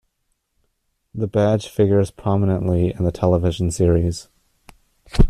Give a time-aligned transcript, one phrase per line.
[1.13, 4.29] The badge figures prominently in the television series"".